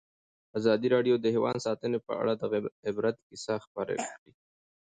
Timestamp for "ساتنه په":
1.65-2.13